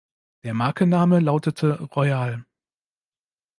[0.43, 2.43] Der Markenname lautete "Royale".